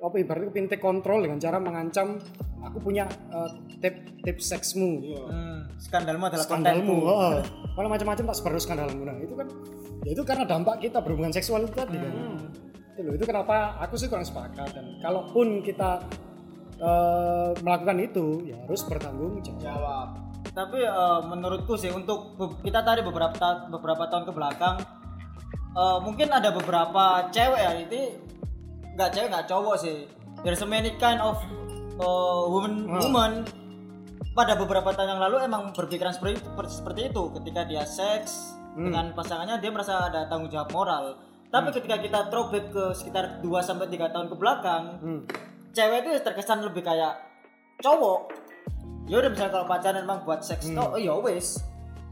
[0.00, 2.16] apa ibaratnya take control dengan cara mengancam
[2.64, 3.48] aku punya uh,
[3.84, 5.00] tip tips seksmu.
[5.28, 7.36] Hmm, skandalmu adalah skandalmu heeh.
[7.76, 9.02] kalau macam-macam tak sebar skandalmu.
[9.04, 9.48] Nah itu kan
[10.04, 12.12] ya itu karena dampak kita berhubungan seksual itu tadi kan.
[12.96, 14.72] Itu loh itu kenapa aku sih kurang sepakat.
[14.72, 16.04] Dan kalaupun kita
[16.80, 19.60] eh, melakukan itu ya harus bertanggung jawab.
[19.60, 20.08] Jawab.
[20.56, 24.76] Tapi eh, menurutku sih untuk kita tarik beberapa ta- beberapa tahun ke belakang
[25.76, 28.02] eh, mungkin ada beberapa cewek ya ini
[29.00, 30.04] nggak cewek nggak cowok sih.
[30.44, 31.40] There's so many kind of
[31.96, 33.32] eh, woman woman.
[34.30, 37.22] Pada beberapa tahun yang lalu emang berpikiran seperti seperti itu.
[37.34, 41.04] Ketika dia seks dengan pasangannya dia merasa ada tanggung jawab moral.
[41.50, 45.20] Tapi ketika kita throwback ke sekitar 2 sampai 3 tahun ke belakang Hmm.
[45.70, 47.18] cewek itu terkesan lebih kayak
[47.80, 48.30] cowok.
[49.10, 51.58] Ya udah misalnya kalau pacaran emang buat seks toh ya wes.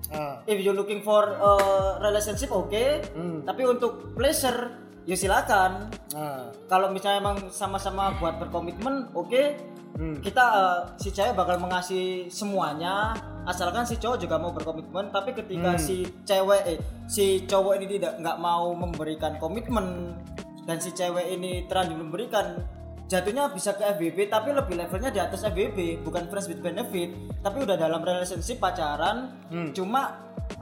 [0.08, 1.52] Ah, if you looking for a
[2.00, 3.44] relationship oke Hmm.
[3.44, 10.20] tapi untuk pleasure ya silakan ah, kalau misalnya emang sama-sama buat berkomitmen oke Hmm.
[10.22, 15.74] kita eh, si cewek bakal mengasih semuanya asalkan si cowok juga mau berkomitmen tapi ketika
[15.74, 15.80] Hmm.
[15.80, 20.14] si cewek eh, si cowok ini tidak nggak mau memberikan komitmen
[20.62, 22.62] dan si cewek ini terlanjur memberikan
[23.08, 27.10] jatuhnya bisa ke FBB tapi lebih levelnya di atas FBB bukan friends with benefit
[27.42, 29.72] tapi udah dalam relationship pacaran Hmm.
[29.74, 30.14] cuma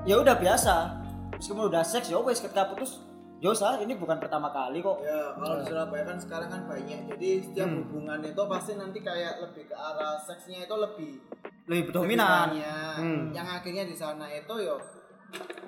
[0.09, 0.97] ya udah biasa
[1.37, 3.05] meskipun udah seks ya wes ketika putus
[3.45, 5.05] usah ini bukan pertama kali kok.
[5.05, 7.01] Ya kalau di Surabaya kan sekarang kan banyak.
[7.13, 11.21] Jadi setiap hubungan itu pasti nanti kayak lebih ke arah seksnya itu lebih
[11.67, 12.55] lebih dominan.
[12.97, 13.35] Hmm.
[13.35, 14.79] yang akhirnya di sana itu yo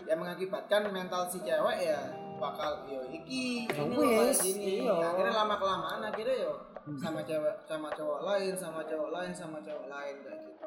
[0.08, 2.00] yang mengakibatkan mental si cewek ya
[2.38, 4.86] bakal yo iki ini wes, gini.
[4.86, 4.94] iya.
[4.94, 6.54] akhirnya lama kelamaan akhirnya yo
[6.96, 10.66] sama cewek sama cowok lain sama cowok lain sama cowok lain kayak gitu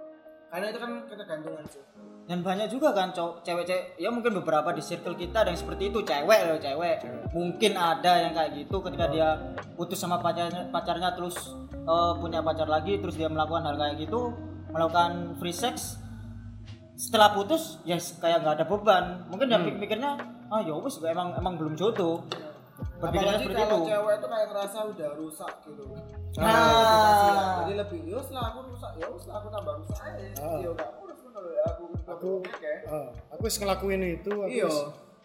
[0.52, 1.84] karena itu kan ketergantungan sih
[2.30, 5.92] dan banyak juga kan cowok cewek-cewek ya mungkin beberapa di circle kita ada yang seperti
[5.92, 7.04] itu cewek loh cewek.
[7.34, 9.36] Mungkin ada yang kayak gitu ketika dia
[9.76, 14.32] putus sama pacarnya pacarnya terus eh, punya pacar lagi terus dia melakukan hal kayak gitu
[14.72, 16.00] melakukan free sex
[16.96, 19.06] setelah putus ya kayak nggak ada beban.
[19.28, 20.16] Mungkin dia pikir- mikirnya
[20.48, 22.24] ah ya wis emang emang belum jodoh
[22.94, 25.84] berpikirnya apalagi kalau itu cewek itu kayak ngerasa udah rusak gitu
[26.32, 27.60] Nah.
[27.60, 30.60] jadi lebih yos lah aku rusak yos lah aku tambah rusak aja Ah.
[30.60, 34.70] yo gak urus ngono lho, aku aku oke ah, aku wis ngelakuin itu aku Iya.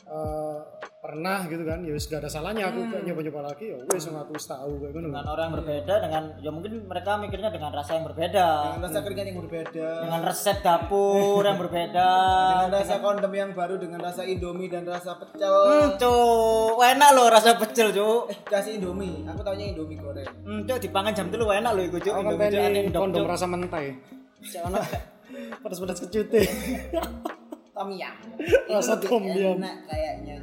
[0.06, 0.58] Eh,
[1.06, 4.18] pernah gitu kan ya wis gak ada salahnya aku kayak nyoba-nyoba lagi ya wis yang
[4.18, 5.06] aku tahu kayak gitu.
[5.06, 8.46] Dengan orang yang berbeda dengan ya mungkin mereka mikirnya dengan rasa yang berbeda.
[8.74, 9.88] Dengan rasa keringat yang berbeda.
[10.02, 12.10] Dengan resep dapur yang berbeda.
[12.50, 15.54] Dengan rasa kondom yang baru dengan rasa indomie dan rasa pecel.
[15.54, 18.22] Hmm, cuk, enak loh rasa pecel, cuk.
[18.34, 19.22] eh kasih indomie.
[19.30, 20.26] Aku taunya indomie goreng.
[20.42, 22.14] Hmm, cuk dipangan jam dulu enak loh iku, cuk.
[22.18, 23.94] aku kan Indomie, kondom rasa mentai.
[24.42, 24.82] Soalnya
[25.62, 26.42] pedas-pedas kecute
[27.76, 28.14] tom yum.
[28.72, 29.60] Rasa tom yum.
[29.60, 30.34] enak kayaknya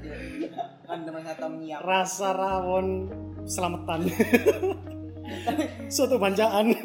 [0.86, 1.80] rasa tom yum.
[1.82, 2.88] Rasa rawon
[3.50, 4.00] selamatan.
[5.96, 6.70] Soto bancaan.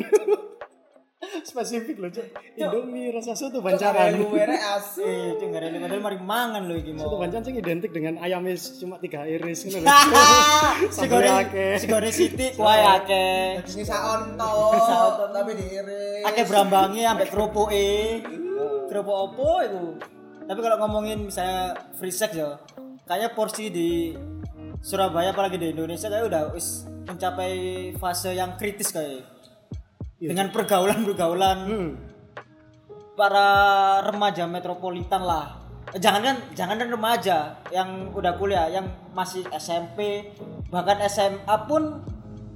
[1.39, 2.25] Spesifik loh cok
[2.57, 4.17] indomie rasa soto bancaan.
[4.17, 5.01] lu mere asu.
[5.01, 8.21] Eh, cuk gak ada lima padahal mari mangan loh iki soto bancaan sing identik dengan
[8.21, 11.73] ayamnya cuma tiga iris gitu loh Si Sambal goreng, akeh.
[11.79, 13.61] si goreng siti kuai akeh.
[13.61, 16.25] Ini saonto, tapi diiris.
[16.27, 17.89] Akeh brambangi ambek kerupuke.
[18.89, 19.85] Kerupuk opo itu?
[20.49, 22.57] Tapi kalau ngomongin misalnya free sex ya,
[23.05, 24.17] kayaknya porsi di
[24.81, 27.53] Surabaya apalagi di Indonesia kayak udah wis mencapai
[28.01, 29.29] fase yang kritis kayak.
[30.19, 31.91] Dengan pergaulan-pergaulan hmm.
[33.15, 33.49] para
[34.03, 35.61] remaja metropolitan lah.
[35.95, 37.39] Eh, Jangan kan, jangan kan remaja
[37.71, 40.27] yang udah kuliah, yang masih SMP,
[40.73, 42.03] bahkan SMA pun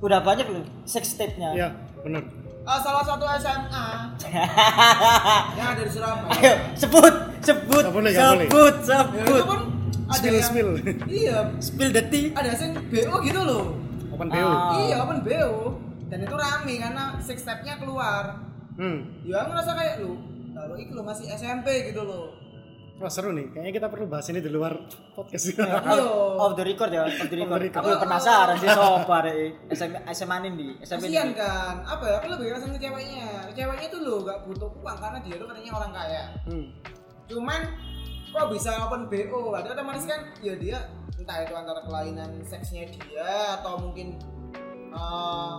[0.02, 1.54] udah banyak loh sex tape-nya.
[1.54, 1.68] ya
[2.02, 2.26] benar
[2.62, 3.86] Ah, salah satu SMA
[5.58, 6.30] yang ada di Surabaya.
[6.32, 8.46] Ayo, sebut, sebut, Nggak boleh, nggak boleh.
[8.46, 9.44] sebut, Ya, itu sebut.
[9.44, 9.60] pun
[10.04, 10.68] ada spill yang, spill
[11.08, 12.26] Iya, Spill the tea.
[12.32, 13.64] ada yang BO gitu loh.
[14.08, 14.78] open bo Ah.
[14.78, 15.52] Iya, open BO.
[16.06, 18.38] Dan itu rame karena six step-nya keluar.
[18.74, 18.98] hmm.
[19.24, 20.12] Ya aku ngerasa kayak lu.
[20.52, 22.36] kalau itu lo masih SMP gitu loh
[23.00, 24.78] Wah seru nih, kayaknya kita perlu bahas ini di luar
[25.16, 25.56] podcast.
[25.56, 25.80] Iya.
[26.42, 27.82] off the record ya off the record the record.
[27.82, 31.82] aku penasaran sih sopa deh SMA SMA di SMP kasihan kan.
[31.82, 32.14] Apa ya?
[32.22, 33.28] Aku lebih kasihan ke ceweknya.
[33.56, 36.22] Ceweknya tuh lo gak butuh uang karena dia tuh katanya orang kaya.
[36.46, 36.66] Hmm.
[37.32, 37.60] cuman
[38.32, 40.84] kok bisa open BO ada otomatis kan ya dia
[41.16, 44.20] entah itu antara kelainan seksnya dia atau mungkin
[44.92, 45.58] eh,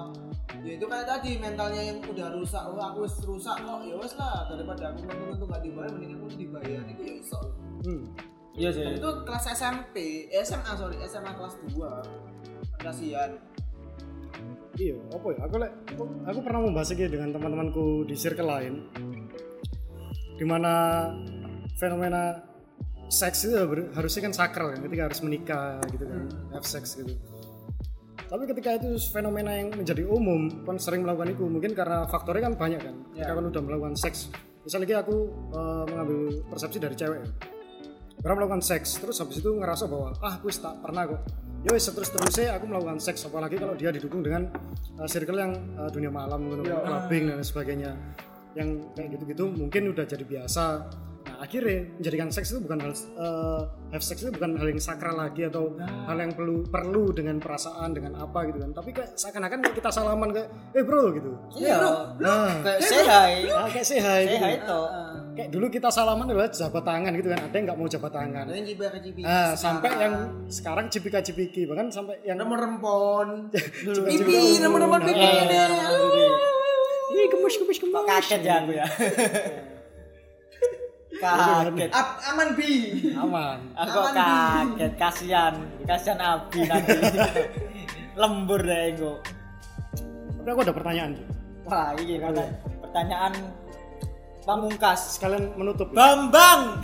[0.61, 4.13] ya itu kayak tadi mentalnya yang udah rusak oh aku wis rusak kok ya wes
[4.13, 7.39] lah daripada aku nunggu nggak dibayar mending aku dibayar itu ya iso
[7.83, 8.03] Hmm.
[8.55, 9.95] iya sih dan itu kelas SMP
[10.29, 11.83] eh, SMA sorry SMA kelas 2
[12.79, 13.31] kasihan
[14.73, 15.39] Iya, apa ya?
[15.45, 18.89] Aku lek- aku, aku pernah membahas ini dengan teman-temanku di circle lain.
[20.33, 21.05] Di mana
[21.77, 22.41] fenomena
[23.05, 23.53] seks itu
[23.93, 26.25] harusnya kan sakral kan, ketika harus menikah gitu kan,
[26.57, 27.13] have sex gitu.
[28.33, 32.57] Tapi ketika itu fenomena yang menjadi umum, kan sering melakukan itu mungkin karena faktornya kan
[32.57, 32.95] banyak kan.
[33.13, 34.33] Ketika kan udah melakukan seks,
[34.65, 36.19] misalnya aku eh, mengambil
[36.49, 37.29] persepsi dari cewek ya.
[38.25, 41.21] Orang melakukan seks, terus habis itu ngerasa bahwa ah aku tak pernah kok.
[41.61, 44.49] Ya wis terus terusnya aku melakukan seks, apalagi kalau dia didukung dengan
[44.97, 47.93] uh, circle yang uh, dunia malam, clubbing dan sebagainya.
[48.57, 50.89] Yang kayak gitu-gitu mungkin udah jadi biasa.
[51.43, 55.11] Nah akhirnya menjadikan seks itu bukan hal uh, have sex itu bukan hal yang sakral
[55.19, 58.71] lagi atau hal yang perlu perlu dengan perasaan dengan apa gitu kan.
[58.71, 61.35] Tapi kayak seakan-akan kayak kita salaman kayak eh bro gitu.
[61.59, 61.83] iya
[62.15, 63.33] Nah, kayak say hi.
[63.51, 64.39] Ah, kayak say hi say gitu.
[64.39, 64.79] hi itu
[65.35, 67.39] Kayak dulu kita salaman adalah jabat tangan gitu kan.
[67.43, 68.45] Ada yang nggak mau jabat tangan.
[69.03, 70.13] cibi Nah, sampai yang
[70.47, 73.51] sekarang cipika cipiki bahkan sampai yang rempon.
[73.83, 75.27] Rempon pipi rempon rempon pipi
[77.13, 78.03] Ih, gemes gemes gemes.
[78.07, 78.87] kaget ya aku ya
[81.23, 82.71] kaget Ap- aman bi
[83.15, 83.59] Aman.
[83.73, 86.91] aku Aman, kaget kasihan kasihan Abi nanti
[88.19, 89.15] lembur deh gue
[90.37, 91.11] Tapi aku ada pertanyaan.
[91.63, 92.51] Wah ini pertanyaan,
[92.83, 93.33] pertanyaan
[94.43, 95.87] pamungkas Sekalian menutup.
[95.89, 96.83] Bambang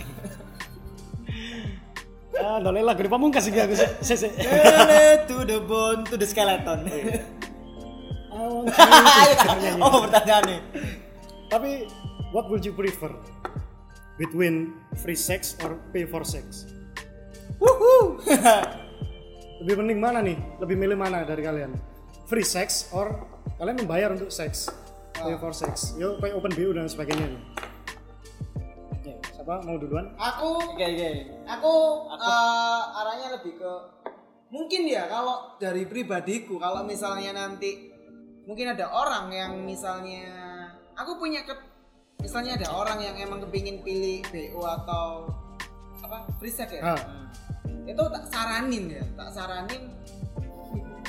[2.32, 3.76] Ah, doleh lagu di pamungkas sih aku.
[4.00, 4.32] Se se.
[4.32, 6.88] Lele to the bone to the skeleton
[8.32, 9.58] Oh, Ayo, Kak.
[9.76, 10.60] oh pertanyaan nih
[11.46, 11.84] Tapi
[12.30, 13.12] what would you prefer?
[14.20, 16.68] Between free sex or pay for sex?
[17.56, 18.20] Wuhu.
[19.64, 20.36] Lebih mending mana nih?
[20.60, 21.72] Lebih milih mana dari kalian?
[22.28, 23.16] Free sex or
[23.56, 24.68] kalian membayar untuk seks?
[25.16, 25.96] Pay for sex.
[25.96, 27.32] Yo, kayak open BU dan sebagainya.
[27.32, 27.42] nih.
[28.92, 30.12] Oke, siapa mau duluan?
[30.20, 31.10] aku oke oke
[31.48, 31.74] aku,
[32.20, 33.72] eh, arahnya lebih ke
[34.52, 37.88] mungkin ya kalau dari pribadiku kalau misalnya nanti
[38.44, 40.28] mungkin ada orang yang misalnya
[40.92, 41.69] aku punya ke
[42.20, 45.28] misalnya ada orang yang emang kepingin pilih BO atau
[46.00, 46.96] apa free sex ya?
[46.96, 47.02] Ah,
[47.84, 49.82] itu tak saranin ya tak saranin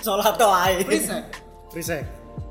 [0.01, 1.23] sholat tuh ae free sex
[1.69, 2.03] free sex.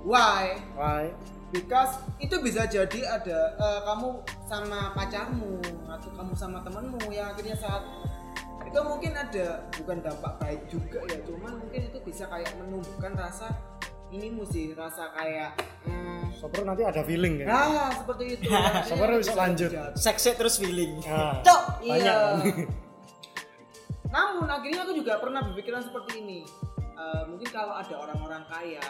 [0.07, 0.57] why?
[0.79, 1.11] Why?
[1.51, 5.59] because itu bisa jadi ada eh, kamu sama pacarmu
[5.91, 7.83] atau kamu sama temenmu yang akhirnya saat
[8.71, 13.51] itu mungkin ada bukan dampak baik juga ya cuman mungkin itu bisa kayak menumbuhkan rasa
[14.11, 17.47] ini sih rasa kayak hmm, Soper nanti ada feeling ya.
[17.49, 19.71] ah seperti itu Akhirnya Sabar, bisa lanjut.
[19.95, 22.15] seksi terus feeling Ah, Cok, banyak iya.
[22.35, 22.37] kan?
[24.11, 26.41] Namun akhirnya aku juga pernah berpikiran seperti ini.
[27.01, 28.89] Eh, mungkin kalau ada orang-orang kaya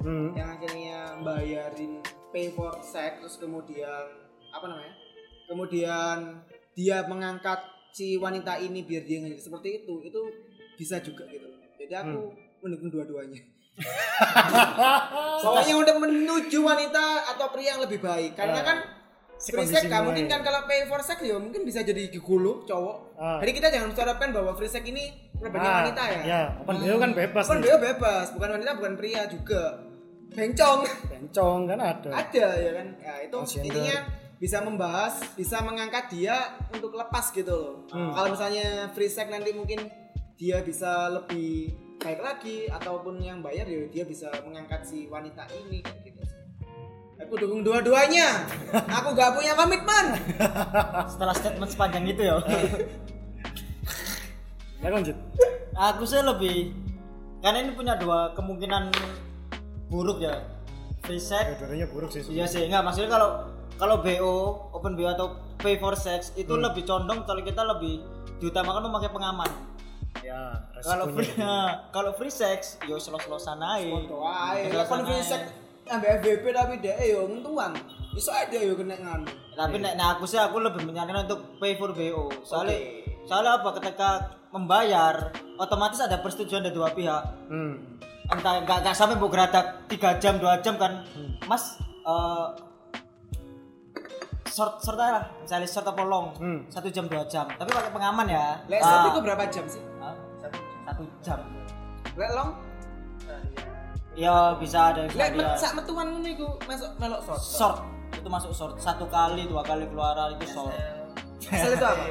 [0.00, 0.32] Hmm.
[0.32, 4.04] yang akhirnya bayarin pay for sex terus kemudian
[4.48, 4.96] apa namanya?
[5.44, 6.40] Kemudian
[6.72, 10.20] dia mengangkat si wanita ini biar dia ngeliat seperti itu, itu
[10.74, 11.44] bisa juga gitu.
[11.76, 13.40] Jadi aku mendukung dua-duanya.
[15.40, 18.34] Pokoknya untuk menuju wanita atau pria yang lebih baik.
[18.34, 18.66] Karena Ah.
[18.66, 18.78] kan
[19.40, 22.60] Si free sex kan mungkin kan kalau pay for sex ya mungkin bisa jadi gigolo
[22.62, 22.96] cowok.
[23.16, 23.40] Ah.
[23.40, 26.20] Jadi kita jangan harapkan bahwa free sex ini pribadi Ah, wanita ya.
[26.20, 27.64] ya, open BO kan bebas Open.
[27.64, 29.80] BO bebas, bukan wanita bukan pria juga.
[30.30, 32.10] Bencong Bencong kan ada.
[32.12, 32.86] ada ya kan.
[33.00, 33.64] Ya itu Transgender.
[33.72, 33.96] intinya
[34.36, 36.36] bisa membahas, bisa mengangkat dia
[36.68, 37.74] untuk lepas gitu loh.
[37.88, 38.12] Hmm.
[38.12, 39.88] Kalau misalnya free sex nanti mungkin
[40.36, 45.84] dia bisa lebih baik lagi ataupun yang bayar ya dia bisa mengangkat si wanita ini
[45.84, 46.22] kayak gitu.
[47.20, 48.48] Aku dukung dua-duanya.
[48.90, 50.16] Aku gak punya komitmen.
[51.06, 52.40] setelah statement sepanjang itu ya
[54.80, 55.12] Ya lanjut.
[55.70, 56.72] aku sih lebih
[57.40, 58.88] karena ini punya dua kemungkinan
[59.86, 60.40] buruk ya
[61.00, 62.24] free sex Dua-duanya buruk sih.
[62.28, 63.28] iya sih enggak maksudnya kalau
[63.76, 64.32] kalau BO
[64.72, 68.00] open BO atau pay for sex itu lebih condong kalau kita lebih
[68.40, 69.48] diutamakan memakai pengaman
[70.20, 70.52] Ya,
[70.84, 71.32] kalau free
[71.96, 75.42] kalau free sex yo selo-selosan aja Doa, ya Selo-selosan kon free sex
[75.90, 77.74] ambil FBP tapi dia yo ngentuan.
[78.14, 79.26] Iso aja yo kena nganu.
[79.58, 82.78] tapi nek nek aku sih aku lebih menyarankan untuk pay for BO soalnya
[83.26, 83.68] soalnya apa?
[83.82, 84.10] Ketika
[84.54, 87.22] membayar otomatis ada persetujuan dari dua pihak.
[87.50, 87.98] Hmm.
[88.30, 91.02] entah nggak nggak sampai mau geradak tiga jam dua jam kan.
[91.50, 92.46] Mas eh,
[94.50, 96.26] short short aja lah misalnya short atau long?
[96.36, 96.60] Hmm.
[96.66, 97.46] satu jam dua jam.
[97.48, 98.58] Tapi pakai pengaman ya.
[98.66, 99.82] Lek Ah, short itu berapa jam sih?
[99.98, 101.38] ah, satu, satu jam.
[102.14, 102.50] Lek long?
[104.10, 107.40] ya bisa ada yang Lek met- sak metuan ngono iku masuk melok short.
[107.40, 107.76] short
[108.10, 110.74] itu masuk short satu kali dua kali keluaran itu short
[111.40, 112.04] Asal itu apa?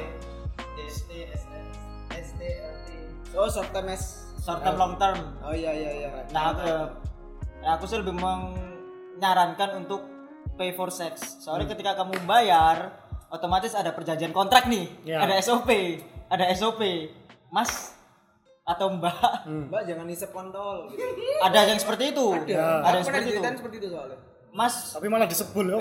[3.30, 3.86] Oh, short term
[4.40, 5.18] short term long term.
[5.40, 6.08] Oh iya iya iya.
[6.32, 6.66] nah aku
[7.60, 10.02] ya aku sih lebih menyarankan untuk
[10.60, 12.92] pay for sex soalnya ketika kamu bayar
[13.28, 15.24] otomatis ada perjanjian kontrak nih Ya.
[15.24, 15.72] ada SOP
[16.28, 16.84] ada SOP
[17.48, 17.96] mas
[18.62, 19.16] atau mbak
[19.66, 21.02] Mbak jangan isep kontol gitu.
[21.46, 22.84] ada yang seperti itu Ada.
[22.84, 24.18] ada Aku yang seperti itu seperti itu soalnya.
[24.52, 25.76] mas Tapi malah disebul ya.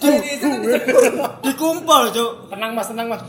[0.00, 1.30] Diisep kan disebut.
[1.44, 3.22] dikumpul cuk tenang Mas, tenang Mas.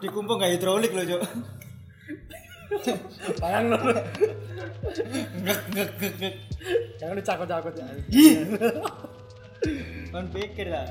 [0.00, 1.22] Dikumpul nggak hidrolik loh cuk
[3.42, 3.78] Bayang lu.
[7.00, 7.86] Jangan dicakut-cakut ya.
[10.12, 10.84] kan pikir lah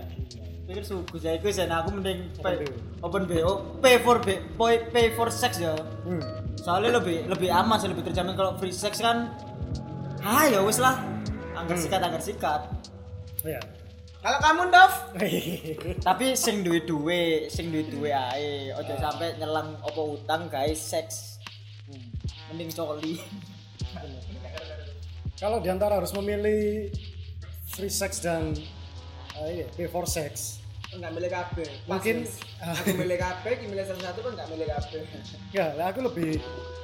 [0.72, 2.64] pikir suku saya itu saya aku mending pay,
[3.04, 5.76] Open BO pay for B, pay, pay for sex ya.
[6.08, 6.24] Hmm.
[6.56, 9.36] soalnya lebih lebih aman sih lebih terjamin kalau free sex kan.
[10.24, 10.96] Ah ya wis lah.
[11.60, 12.62] Angker sikat angker sikat.
[13.44, 13.60] Iya.
[14.22, 14.94] Kalau kamu Dov,
[16.08, 18.70] tapi sing duwe duwe sing duwe duwe ae.
[18.78, 21.41] Ojo sampai nyelang opo utang guys seks Hmm,
[22.52, 23.16] mending coli
[25.42, 26.94] Kalau di antara harus memilih
[27.74, 28.54] free sex dan
[29.42, 30.62] uh, iya, pay for sex,
[30.94, 31.56] enggak milih KB.
[31.90, 32.30] Mungkin-
[32.62, 34.92] aku milih KB, milih salah satu kan enggak milih KB.
[35.58, 36.38] ya lah aku lebih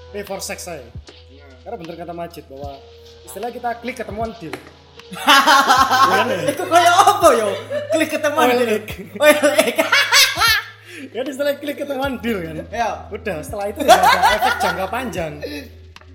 [0.09, 0.89] pay for sex saya.
[1.61, 2.81] Karena bener kata Majid bahwa
[3.29, 4.57] istilah kita klik ketemuan deal.
[6.51, 7.47] itu kayak apa yo
[7.93, 8.77] klik ketemuan Oil dulu.
[11.17, 12.61] Kan istilah klik ketemuan deal kan.
[12.69, 13.09] Ya.
[13.09, 15.33] Udah setelah itu tidak ada efek jangka panjang.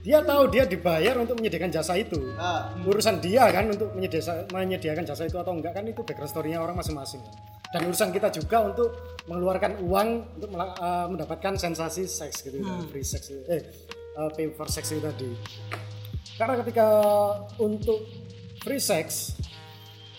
[0.02, 2.18] Dia tahu dia dibayar untuk menyediakan jasa itu.
[2.38, 6.62] Ah, urusan dia kan untuk menyediakan, menyediakan jasa itu atau enggak kan itu background story-nya
[6.62, 7.22] orang masing-masing
[7.72, 8.88] dan urusan kita juga untuk
[9.26, 12.60] mengeluarkan uang untuk eh, mendapatkan sensasi seks gitu
[12.92, 15.32] free sex eh eh, pay for sex itu tadi
[16.36, 16.86] karena ketika
[17.56, 18.04] untuk
[18.60, 19.32] free sex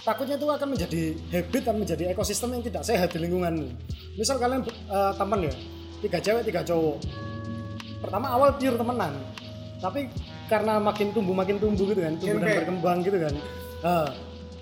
[0.02, 3.70] takutnya itu akan menjadi habit dan menjadi ekosistem yang tidak sehat di lingkunganmu
[4.18, 5.54] misal kalian eh, teman ya
[6.04, 6.98] tiga cewek tiga cowok.
[8.04, 9.14] Pertama awal pure temenan.
[9.80, 10.12] Tapi
[10.52, 13.34] karena makin tumbuh makin tumbuh gitu kan tumbuh dan berkembang gitu kan.
[13.84, 14.08] Nah,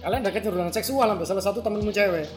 [0.01, 2.29] kalian ada kecenderungan seksual sampai salah satu temenmu cewek.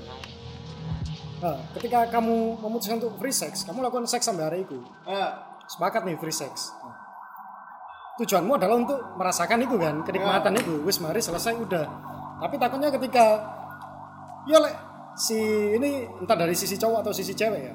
[1.44, 4.81] Nah, ketika kamu memutuskan untuk free sex kamu lakukan seks sampai hari itu.
[5.05, 5.53] Ah.
[5.64, 6.77] sepakat nih free sex.
[8.20, 10.85] Tujuanmu adalah untuk merasakan itu kan kenikmatan itu.
[10.85, 11.87] Wis mari selesai udah.
[12.44, 13.24] Tapi takutnya ketika
[14.44, 14.77] ya lek
[15.14, 15.38] si
[15.74, 17.74] ini entah dari sisi cowok atau sisi cewek ya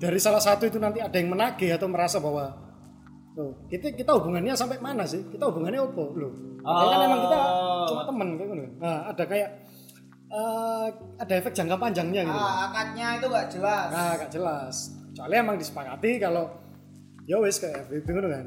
[0.00, 2.64] dari salah satu itu nanti ada yang menagih atau merasa bahwa
[3.34, 5.26] Loh, kita kita hubungannya sampai mana sih?
[5.26, 6.02] Kita hubungannya apa?
[6.14, 6.32] Loh.
[6.62, 7.38] Padahal kan emang kita
[7.90, 8.64] cuma teman kayak gitu.
[8.78, 9.50] Nah, ada kayak
[10.30, 10.86] eh,
[11.18, 12.38] ada efek jangka panjangnya gitu.
[12.38, 13.86] Ah, akadnya itu enggak jelas.
[13.90, 14.74] Nah, gak jelas.
[15.18, 16.46] Soalnya emang disepakati kalau
[17.26, 18.46] ya wes kayak FWB gitu kan.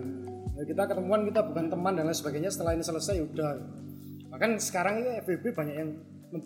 [0.56, 3.50] Ya, kita ketemuan kita bukan teman dan lain sebagainya setelah ini selesai udah.
[4.32, 5.90] Bahkan sekarang itu FWB banyak yang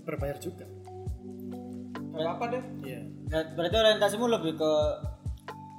[0.02, 0.66] berbayar juga.
[2.12, 2.64] Enggak apa deh.
[2.82, 3.00] Iya.
[3.26, 4.72] Ber- berarti orientasimu lebih ke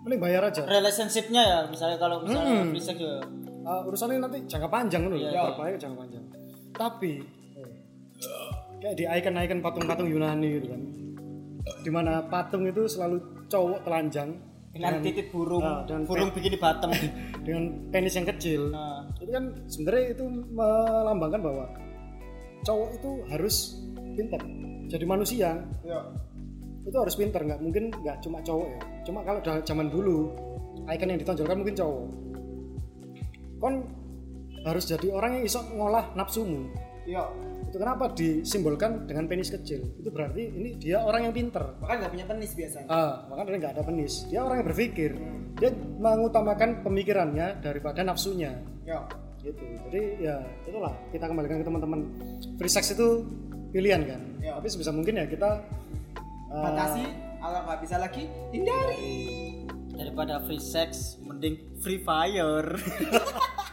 [0.03, 0.62] Mending bayar aja.
[0.64, 2.75] relationship-nya ya misalnya kalau misalnya Hmm.
[2.75, 3.16] sex ya
[3.62, 5.55] Uh, urusannya nanti jangka panjang loh, Iya.
[5.55, 6.25] berbahaya jangka panjang.
[6.73, 7.23] Tapi
[8.77, 10.83] kayak di icon-icon patung-patung Yunani gitu kan.
[11.79, 14.35] Di mana patung itu selalu cowok telanjang
[14.73, 16.90] dengan titik burung Ah, dan burung bikini bottom
[17.47, 17.62] dengan
[17.95, 18.75] penis yang kecil.
[18.75, 21.64] nah, itu kan sebenarnya itu melambangkan bahwa
[22.62, 23.55] cowok itu harus
[24.18, 24.42] pintar
[24.92, 26.00] jadi manusia Ya.
[26.85, 28.81] itu harus pintar nggak mungkin nggak cuma cowok ya.
[29.02, 30.28] Cuma kalau zaman dulu
[30.85, 32.05] icon yang ditonjolkan mungkin cowok.
[33.57, 33.74] Kon
[34.62, 36.68] harus jadi orang yang iso ngolah nafsumu.
[37.02, 37.26] Iya.
[37.66, 39.81] itu kenapa disimbolkan dengan penis kecil?
[39.96, 42.85] Itu berarti ini dia orang yang pintar Bahkan enggak punya penis biasanya.
[42.87, 44.12] ah makanya dia nggak ada penis.
[44.28, 45.11] Dia orang yang berpikir.
[45.57, 48.52] Dia mengutamakan pemikirannya daripada nafsunya.
[48.85, 49.09] Ya.
[49.40, 49.59] gitu.
[49.88, 50.37] Jadi ya
[50.68, 50.92] itulah.
[51.11, 52.01] Kita kembalikan ke teman-teman.
[52.61, 53.24] Free sex itu
[53.73, 54.53] pilihan kan Ya.
[54.55, 55.64] tapi sebisa mungkin ya kita
[56.51, 57.05] uh, Batasi,
[57.39, 59.64] kalau nggak bisa lagi hindari.
[59.93, 62.75] daripada free sex mending free fire